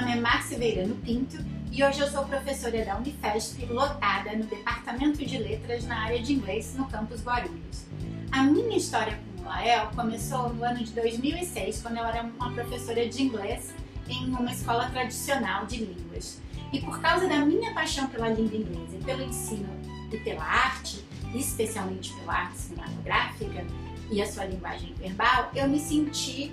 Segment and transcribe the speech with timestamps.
[0.00, 1.36] nome é Márcia Veirano Pinto
[1.70, 6.32] e hoje eu sou professora da Unifesp, lotada no Departamento de Letras na área de
[6.32, 7.84] inglês no campus Guarulhos.
[8.32, 12.50] A minha história com o Lael começou no ano de 2006, quando eu era uma
[12.50, 13.74] professora de inglês
[14.08, 16.40] em uma escola tradicional de línguas.
[16.72, 19.68] E por causa da minha paixão pela língua inglesa e pelo ensino
[20.10, 21.04] e pela arte,
[21.34, 23.66] especialmente pela arte cinematográfica
[24.10, 26.50] e a sua linguagem verbal, eu me senti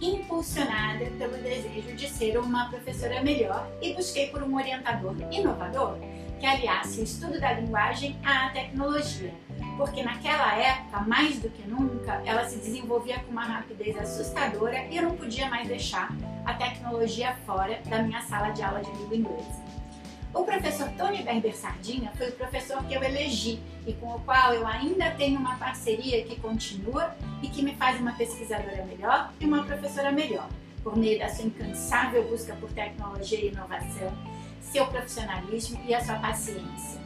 [0.00, 5.98] impulsionada pelo desejo de ser uma professora melhor e busquei por um orientador inovador
[6.38, 9.32] que aliasse o estudo da linguagem à tecnologia,
[9.76, 14.96] porque naquela época, mais do que nunca, ela se desenvolvia com uma rapidez assustadora e
[14.96, 19.16] eu não podia mais deixar a tecnologia fora da minha sala de aula de língua
[19.16, 19.64] inglesa.
[20.34, 24.52] O professor Tony Berber Sardinha foi o professor que eu elegi e com o qual
[24.52, 29.46] eu ainda tenho uma parceria que continua e que me faz uma pesquisadora melhor e
[29.46, 30.48] uma professora melhor,
[30.82, 34.12] por meio da sua incansável busca por tecnologia e inovação,
[34.60, 37.00] seu profissionalismo e a sua paciência.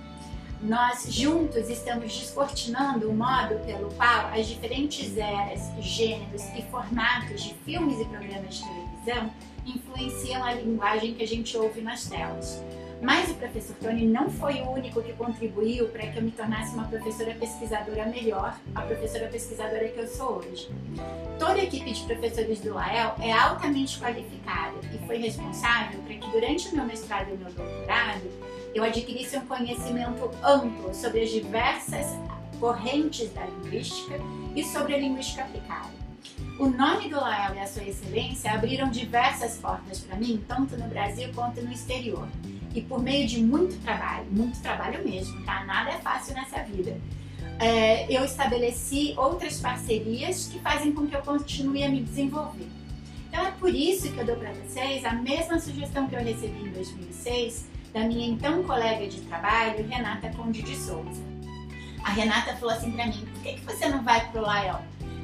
[0.62, 7.54] Nós juntos estamos descortinando o modo pelo qual as diferentes eras, gêneros e formatos de
[7.64, 9.30] filmes e programas de televisão
[9.64, 12.62] influenciam a linguagem que a gente ouve nas telas.
[13.02, 16.74] Mas o professor Tony não foi o único que contribuiu para que eu me tornasse
[16.74, 20.68] uma professora pesquisadora melhor, a professora pesquisadora que eu sou hoje.
[21.38, 26.30] Toda a equipe de professores do Lael é altamente qualificada e foi responsável para que
[26.30, 28.30] durante o meu mestrado e o meu doutorado
[28.74, 32.06] eu adquirisse um conhecimento amplo sobre as diversas
[32.60, 34.20] correntes da linguística
[34.54, 36.00] e sobre a linguística aplicada.
[36.58, 40.86] O nome do Lael e a sua excelência abriram diversas portas para mim, tanto no
[40.86, 42.28] Brasil quanto no exterior
[42.74, 45.64] e por meio de muito trabalho, muito trabalho mesmo, tá?
[45.64, 46.96] Nada é fácil nessa vida.
[47.58, 52.68] É, eu estabeleci outras parcerias que fazem com que eu continue a me desenvolver.
[53.28, 56.62] Então é por isso que eu dou para vocês a mesma sugestão que eu recebi
[56.62, 61.22] em 2006 da minha então colega de trabalho, Renata Conde de Souza.
[62.02, 64.80] A Renata falou assim para mim: por que, que você não vai pro Lael?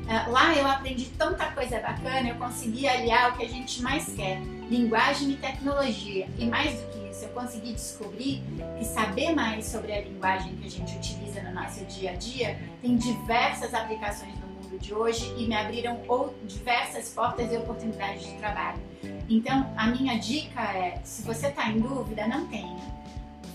[0.09, 4.15] É, lá eu aprendi tanta coisa bacana, eu consegui aliar o que a gente mais
[4.15, 4.41] quer,
[4.71, 6.29] linguagem e tecnologia.
[6.39, 8.41] E mais do que isso, eu consegui descobrir
[8.79, 12.59] que saber mais sobre a linguagem que a gente utiliza no nosso dia a dia
[12.81, 16.01] tem diversas aplicações no mundo de hoje e me abriram
[16.45, 18.81] diversas portas e oportunidades de trabalho.
[19.29, 22.77] Então, a minha dica é: se você está em dúvida, não tenha.